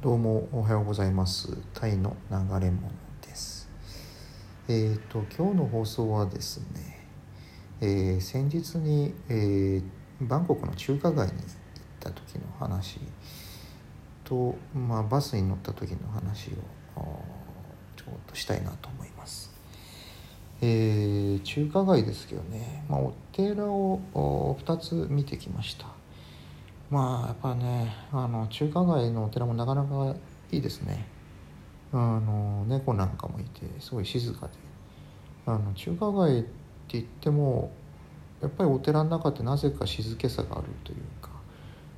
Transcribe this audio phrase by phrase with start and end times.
[0.00, 1.58] どうもおはようございます。
[1.74, 2.88] タイの流れ物
[3.20, 3.68] です。
[4.68, 7.04] えっ、ー、と今日の放送はですね、
[7.80, 9.82] えー、先日に、えー、
[10.20, 11.42] バンコクの中華街に行っ
[11.98, 13.00] た時の話
[14.22, 16.50] と、まあ、バスに乗った時の話
[16.94, 17.24] を
[17.96, 19.50] ちょっとしたいなと思います。
[20.62, 25.86] え、中華街ですけどね、まあ、お寺を2つ見てきました。
[26.90, 30.14] まあやっぱねあの中華街のお寺もなかなか
[30.50, 31.06] いいですね。
[31.92, 34.52] あの猫なんかもいてすごい静かで。
[35.46, 36.48] あの中華街って
[36.88, 37.72] 言っても
[38.42, 41.30] やっぱりお寺の中ってなぜか静けさがあるというか。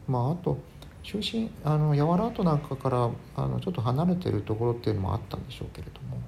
[0.09, 0.59] まああと
[1.03, 6.21] 中心あの柔らとなんかからあのちょっと離れてるところっていうのもあったんでしょうけれども。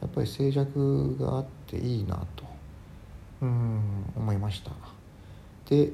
[0.00, 2.44] やっぱり静寂があっていいなと。
[3.42, 3.80] うん
[4.16, 4.70] 思いました。
[5.68, 5.92] で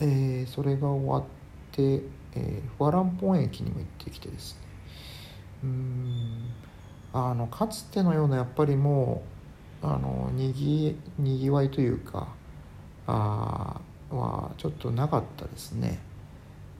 [0.00, 1.24] えー、それが終わっ
[1.72, 2.02] て、
[2.34, 4.60] えー、フアランポン駅にも行ってきてですね
[5.64, 6.50] うん
[7.12, 9.22] あのかつてのようなやっぱりも
[9.82, 12.28] うあのにぎにぎわいというか
[13.06, 16.00] あはちょっとなかったですね。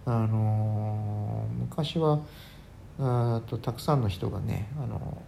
[0.06, 2.20] あの昔は
[2.98, 5.22] あとたくさんの人がねあの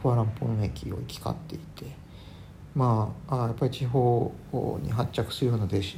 [0.00, 2.01] フアランポン駅を行き交っていて
[2.74, 4.32] まあやっぱり地方
[4.82, 5.96] に発着するような列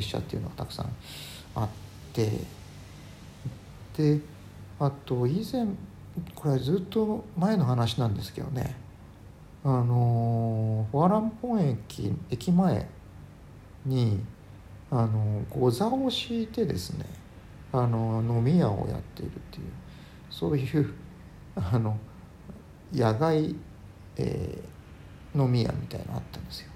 [0.00, 0.90] 車っていうのがたくさん
[1.54, 1.68] あっ
[2.12, 2.30] て
[3.96, 4.20] で
[4.78, 5.66] あと以前
[6.34, 8.76] これはずっと前の話なんですけどね
[9.62, 12.88] あのフォアランポン駅駅前
[13.86, 14.20] に
[14.90, 17.06] あの御座を敷いてですね
[17.72, 19.64] あの飲み屋をやっているっていう
[20.30, 20.94] そういう
[21.56, 21.96] あの
[22.92, 23.56] 野外、
[24.16, 24.73] えー、
[25.34, 26.70] 飲み屋みたいなのあったんですよ。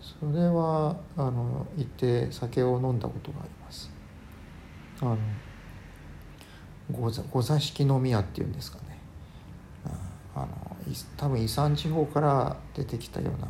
[0.00, 3.90] それはあの行って酒を飲んだことがあります。
[5.00, 5.18] あの
[6.90, 8.98] ご座ご座敷飲み屋っていうんですかね。
[10.34, 10.46] あの
[11.16, 13.40] 多分伊山地方から出てきたよう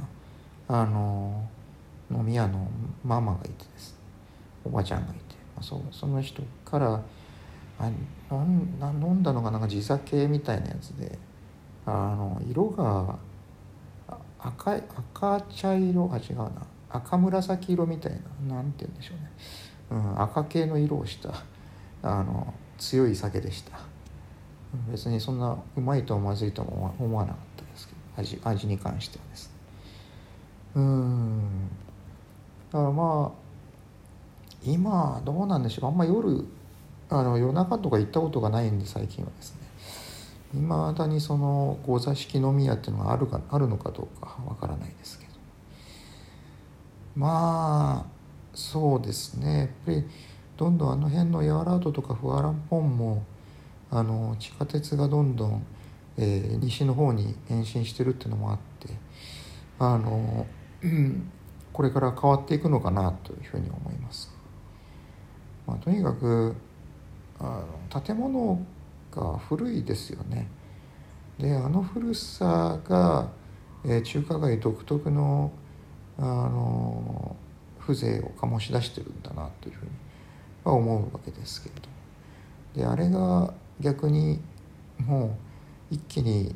[0.71, 1.49] なあの
[2.11, 2.69] 飲み屋の
[3.05, 3.93] ママがいてです。
[3.93, 3.97] ね
[4.65, 5.21] おばちゃんがいて、
[5.55, 7.01] まあ、そその人から
[7.79, 7.91] あ
[8.31, 11.19] 飲んだのがなんか地酒みたいなやつで
[11.85, 13.17] あの色が
[14.47, 14.83] 赤い
[15.15, 16.51] 赤茶色あ違うな。
[16.91, 18.55] 赤紫色みたいな。
[18.55, 19.31] 何て言うんでしょうね、
[19.91, 21.35] うん、赤系の色をした
[22.03, 23.79] あの強い酒でした。
[24.91, 29.49] 別にそんなうまいとはまずいとも思わなかったですけど味味に関してはです。
[29.49, 29.53] ね
[30.77, 31.43] うん。
[32.73, 33.47] だからまあ
[34.65, 35.91] 今どうなんでしょう。
[35.91, 36.45] あんま夜
[37.09, 39.66] あの夜中とか行ったことがないんで最近はですね。
[40.57, 45.33] いまだにその御座敷飲み屋っていうのがあるかあるのかどうかわからないですけど
[47.15, 48.17] まあ
[48.55, 50.05] そうですねやっぱり
[50.57, 53.25] どんどんあの辺のヤーラートとかフアランポンも
[53.91, 55.67] あの地下鉄がどんどん、
[56.17, 58.89] えー、西の方に延伸してるっていうのもあって
[59.79, 60.47] あの、
[60.83, 61.31] うん、
[61.73, 64.35] これから変わっていくのかなというふうに思います。
[65.67, 66.55] まあ、とにかく
[67.39, 67.63] あ
[67.93, 68.65] の建物
[69.17, 70.49] が古いですよね。
[71.39, 73.29] であの古さが、
[73.85, 75.53] えー、中華街独特の
[76.19, 77.37] あの
[77.79, 79.91] 風情を醸し出してるんだなというふうに
[80.65, 81.75] は思うわけですけれ
[82.75, 84.41] どであれが逆に
[84.99, 85.37] も
[85.91, 86.55] う一気に、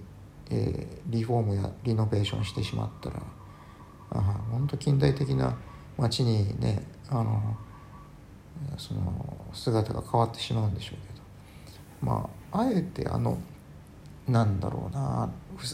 [0.50, 3.22] えー、リフォームやリノベーションしてしまったら
[4.12, 5.56] あ本当近代的な
[5.98, 7.56] 街にねあの
[8.78, 11.20] その姿が変わってしまうんでしょうけ
[12.06, 13.38] どまああえてあの
[14.28, 15.30] なんだろうな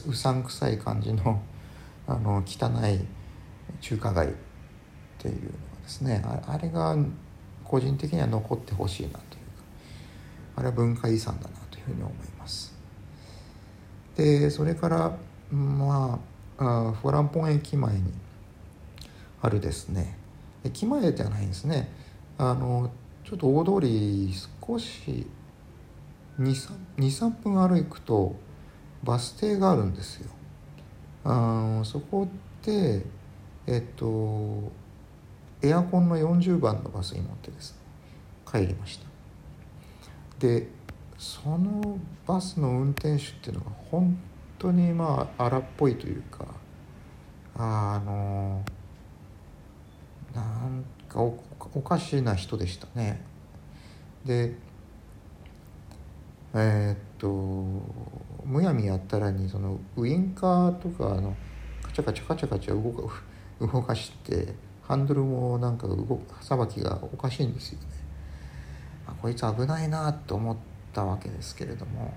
[0.09, 1.41] うさんくさい感じの
[2.07, 3.05] あの汚い
[3.81, 4.31] 中華街っ
[5.19, 6.97] ていうのがですねあれが
[7.65, 9.25] 個人的には残ってほしいなというか
[10.57, 12.75] あれは文化遺産だなというふうに思います。
[14.17, 15.17] でそれから
[15.51, 16.19] ま
[16.59, 18.13] あフォランポン駅前に
[19.43, 20.17] あるですね
[20.65, 21.91] 駅前じゃないんですね
[22.39, 22.91] あの
[23.25, 24.33] ちょっと大通り
[24.67, 25.27] 少し
[26.39, 28.35] 23分歩くと
[29.03, 30.31] バス停があるんですよ。
[31.25, 32.29] あそこ
[32.65, 33.05] で
[33.67, 34.71] えっと
[35.63, 37.79] エアコンの40番のバスに乗ってですね
[38.51, 39.07] 帰りました
[40.39, 40.69] で
[41.19, 44.17] そのバスの運転手っていうのが本
[44.59, 46.47] 当にまあ荒っぽいというか
[47.57, 48.63] あの
[50.35, 53.25] なんかおかしな人でしたね
[54.25, 54.55] で
[56.57, 57.29] えー、っと
[58.45, 61.37] むやみやったらにそのウインカーとかあの
[61.83, 63.23] カチャカチャカチャカチャ動か
[63.61, 67.87] 動かしてハンドルもなんか動さばきがおかしいんですよね。
[69.07, 70.57] あこいつ危ないなと思っ
[70.97, 72.15] ったわけですけれども。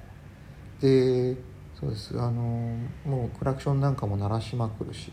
[0.80, 1.36] で
[1.78, 2.18] そうです。
[2.18, 5.12] あのもうクラクションなんかも鳴らしまくるし。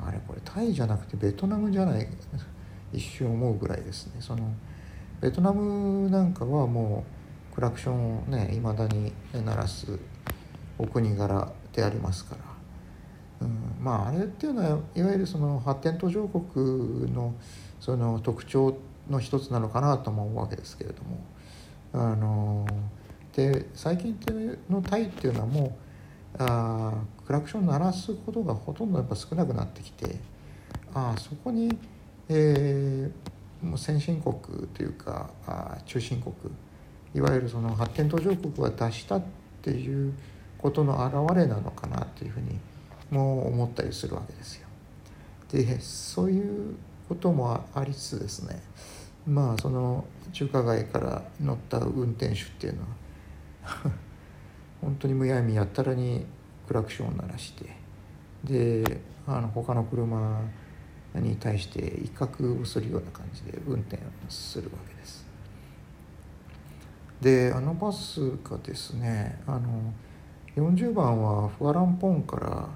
[0.00, 2.08] あれこれタイじゃなくてベトナムじゃない
[2.92, 4.20] 一瞬思うぐらいですね。
[4.20, 4.48] その
[5.20, 7.17] ベトナムなんかはもう
[7.58, 9.98] クラクションをねいまだに鳴らす
[10.78, 12.36] お国柄でありますか
[13.40, 17.34] ら、うん、まああれっていうのはいわゆるその発展途上国の
[17.80, 18.78] その特徴
[19.10, 21.18] の一つなのかなと思うわけですけれども。
[21.92, 22.64] あの
[23.34, 24.16] で最近
[24.70, 25.76] のタイっていうのはも
[26.34, 26.92] うあ
[27.26, 30.20] クラクション鳴らすことがほとんどやっぱ少なくなってきて
[30.94, 31.76] あそこに、
[32.28, 36.34] えー、もう先進国というかあ中心国
[37.14, 39.22] いわゆるその発展途上国が出したっ
[39.62, 40.12] ていう
[40.58, 42.58] ことの表れなのかなというふうに
[43.10, 44.68] も思ったりするわけですよ。
[45.50, 46.76] でそういう
[47.08, 48.60] こともありつつですね
[49.26, 52.88] まあその中華街から乗った運転手っていうのは
[54.82, 56.26] 本当にむやみやたらに
[56.66, 57.76] クラクションを鳴らして
[58.44, 60.40] であの他の車
[61.14, 65.27] に対して威嚇をするような感じで運転をするわけです。
[67.20, 69.92] であのバスがですねあの
[70.56, 72.68] 40番はフアランポンから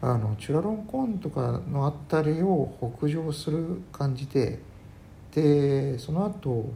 [0.00, 4.60] あのチュラロンコーンとかの辺りを北上する感じで
[5.34, 6.72] でその後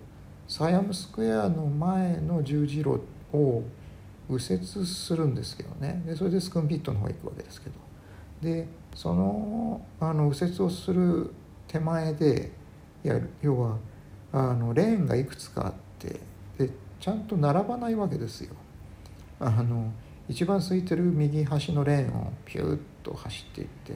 [0.49, 3.01] サイアムスクエアの前の十字路
[3.33, 3.63] を
[4.29, 6.03] 右折するんですけどね。
[6.07, 7.77] でそれでスクンピットの方へ行くわけですけど。
[8.43, 11.33] でそのあの右折をする
[11.69, 12.51] 手前で
[13.05, 13.79] いや要は
[14.33, 16.21] あのレーンがいくつかあって
[17.03, 18.55] ちゃんと並ばないわけですよ。
[19.41, 19.91] あの
[20.29, 23.95] 一番空いてる右端のレーンをピューッと走っていって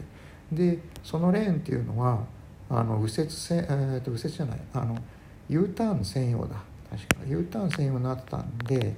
[0.50, 2.24] でそのレーンっていうのは
[2.68, 4.98] あの右折せ、えー、と右折じゃないあの
[5.48, 6.56] U ターン専用だ
[6.90, 8.96] 確か U ターン専用になってたんで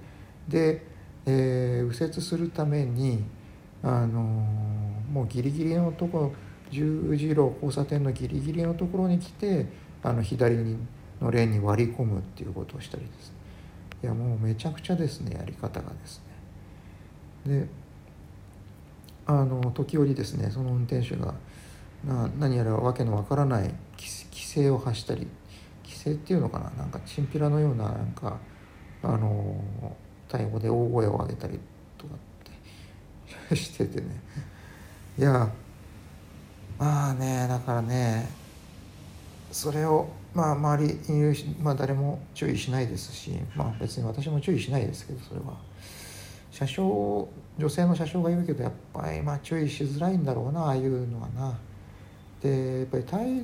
[0.48, 0.86] で、
[1.26, 3.24] えー、右折するために
[3.82, 6.32] あのー、もうギリギリのところ
[6.70, 9.66] 十字路交差点のギリギリのところに来て
[10.02, 10.56] あの左
[11.20, 13.38] のレーンに割り込むっていうことをしたりですね
[14.02, 16.22] いやもうめちゃくちゃですねやり方がです
[17.46, 17.60] ね。
[17.60, 17.68] で
[19.26, 21.34] あの時折ですねその運転手が
[22.04, 25.26] な何やらわけのわからない規制を発したり
[25.84, 28.38] 規制っていうのかななんかチンピラのようななんか
[29.02, 29.62] あの
[30.28, 31.58] タイ語で大声を上げたり
[31.96, 34.06] とかって しててね。
[35.18, 35.50] いや
[36.78, 38.28] まあねだからね
[39.50, 45.56] それをまあ周りにいるまあ誰も注意しないですしまあ別に私も注意しないですけどそれは
[46.50, 47.28] 車掌
[47.58, 51.58] 女性の車掌が言うけどやっぱりまあ注意しづらいんだろうなああいうのはな。
[52.42, 53.42] でやっぱりタイ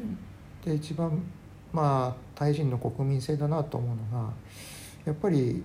[0.64, 1.20] で一番
[1.72, 4.32] まあタイ人の国民性だなと思うのが
[5.04, 5.62] やっぱり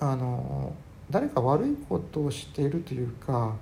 [0.00, 0.72] あの
[1.10, 3.54] 誰か悪いことをしているというか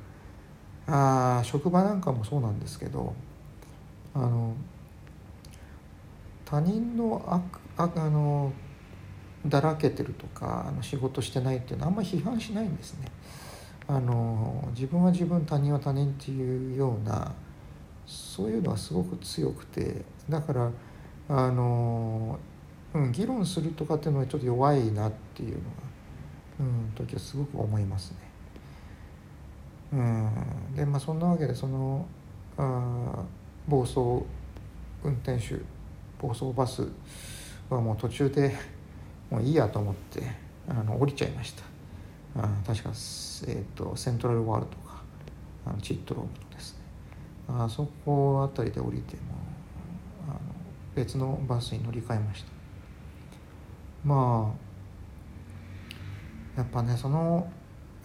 [0.86, 3.14] あ職場なんかもそうなんですけど
[4.14, 4.54] あの
[6.52, 7.42] 他人の悪
[7.78, 8.52] ああの
[9.46, 13.08] だらけてるとかあの仕事してないっていうのはあんまり批判しないんですね。
[13.88, 17.32] あの自分は自分他人は他人っていうような
[18.06, 20.70] そういうのはすごく強くてだから
[21.30, 22.38] あの、
[22.92, 25.60] うん、議論するとかっていうのはちょっと弱いなっていうのが、
[26.60, 28.16] うん、時はすごく思いますね。
[29.94, 32.06] うん、でまあそんなわけでその
[32.58, 33.24] あ
[33.66, 33.96] 暴走
[35.02, 35.58] 運転手
[36.22, 36.86] 暴走バス
[37.68, 38.54] はもう途中で
[39.30, 40.22] もういいやと思って
[40.68, 41.72] あの降りちゃいました。
[42.36, 45.02] あ確か、えーと、セントラルワールドか
[45.66, 46.78] あのチットロームのですね
[47.48, 49.22] あそこ辺りで降りても
[50.28, 50.38] あの
[50.94, 52.48] 別のバスに乗り換えました
[54.04, 54.54] ま
[56.56, 57.50] あやっぱねその、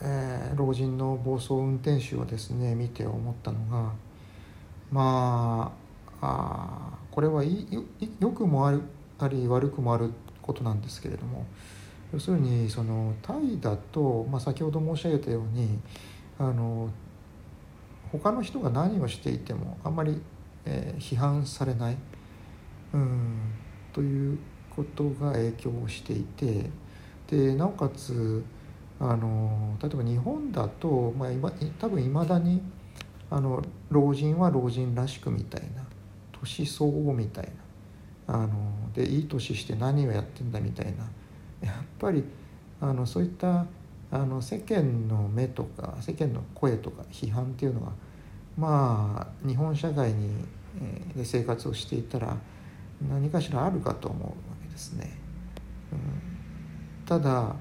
[0.01, 3.93] えー、老人の暴走運転手をですね見て思ったのが
[4.91, 5.86] まあ
[6.21, 7.67] あこれはい
[8.19, 8.81] よくもある
[9.19, 11.45] あり悪くもあることなんですけれども
[12.13, 15.79] 要するにそのタイだと、まあ、先ほど申し上げたように
[16.39, 16.89] あの
[18.11, 20.21] 他の人が何をしていてもあんまり、
[20.65, 21.97] えー、批判されない
[22.93, 23.39] うん
[23.91, 24.37] という
[24.69, 26.69] ことが影響していて
[27.27, 28.43] でなおかつ
[28.99, 32.61] あの例えば日本だと、まあ、今多分いまだに
[33.29, 35.86] あの老人は老人らしくみたいな
[36.41, 37.51] 年相応みたいな。
[38.29, 41.07] あのでいい年して何をやってんだみたいな。
[41.61, 42.23] やっぱり
[42.81, 43.65] あのそういった
[44.11, 47.91] あの世間の目とか世間の声とか批判っていうのは
[48.57, 50.29] まあ日本社会に、
[51.15, 52.37] で生活をしていたら
[53.09, 55.17] 何かしらあるかと思うわけですね。
[55.91, 55.99] うん、
[57.05, 57.55] ただ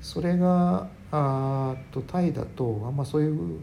[0.00, 3.60] それがあとタイだとあんまそういうう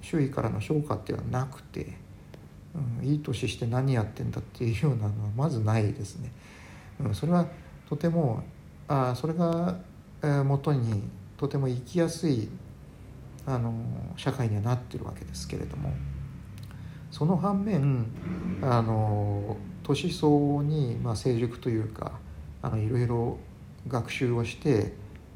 [0.00, 1.96] 周囲からの評価っていうのはなくて、
[3.02, 6.32] いい年して何やってんだっていうようなのはまずないですね。
[7.12, 7.46] それは
[7.88, 8.42] とても
[8.88, 9.78] あそれが、
[10.22, 11.04] え、元に
[11.36, 12.48] とても生きやすい
[13.46, 13.72] あの
[14.16, 15.92] 社会にはなってるわけですけれども
[17.10, 18.06] その反面
[18.60, 22.12] あの年相応に、まあ、成熟というか
[22.60, 23.38] あのいろいろ
[23.86, 24.92] 学習をして、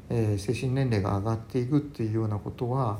[0.09, 2.99] えー、精神年齢が上がっていくっていうようなことは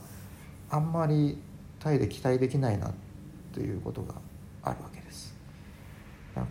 [0.70, 1.38] あんまり
[1.80, 2.94] タイで期待できないなっ
[3.54, 4.16] ということが
[4.64, 5.36] あるわけです。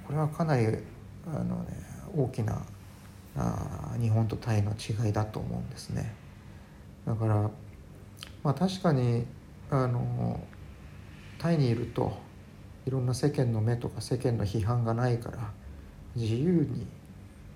[0.07, 0.67] これはかなり
[1.27, 1.67] あの、ね、
[2.17, 2.63] 大きな
[3.37, 6.15] あ日本とタイの違いだと思うんですね。
[7.07, 7.51] だから
[8.43, 9.27] まあ確かに
[9.71, 10.41] あの
[11.39, 12.17] タイにいると
[12.87, 15.51] いろんな世間の目とか世間の批判がないから
[16.15, 16.87] 自由に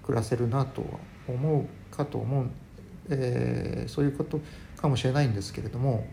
[0.03, 0.89] 暮らせるなとは
[1.29, 2.51] 思うかと思う、
[3.11, 4.41] えー、そういうこと
[4.77, 6.07] かもしれないんですけれども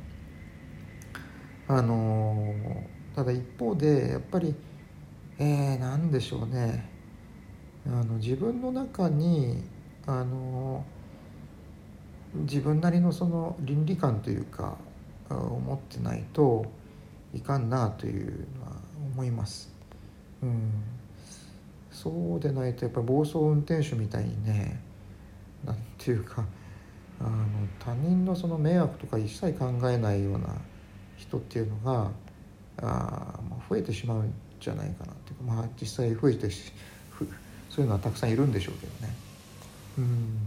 [1.67, 2.53] あの
[3.15, 4.55] ただ一方でやっぱり
[5.39, 6.89] えー、何でしょうね
[7.87, 9.63] あの自分の中に
[10.05, 10.85] あの
[12.35, 14.77] 自分なりのその倫理観というか
[15.29, 16.65] 思ってないと
[17.33, 18.71] いかんなというのは
[19.13, 19.73] 思います。
[20.41, 20.71] うん、
[21.91, 24.79] そうでないとやっぱり暴走運転手みたいにね
[25.63, 26.45] なんていうか
[27.19, 27.45] あの
[27.79, 30.49] 他人のその迷惑とか一切考えないような
[31.17, 32.11] 人っていうのが
[32.77, 39.13] あ、まあ、増えてしまうんじゃないかなっていうかまあ実際増えてそういうのはたくさんいるんでしょうけどね。
[39.97, 40.37] うん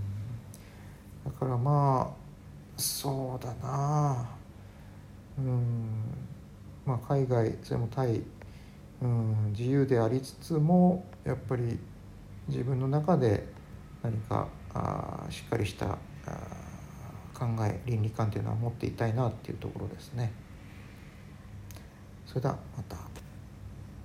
[1.25, 4.29] だからまあそうだな
[5.39, 5.87] うん
[6.85, 8.23] まあ海外それもタイ
[9.03, 11.79] うん自由でありつつもやっぱり
[12.49, 13.47] 自分の中で
[14.03, 15.99] 何かあしっかりした
[17.35, 20.33] 考え倫理観というのは持っていたいなっていうところですね。
[22.37, 23.26] それではまた。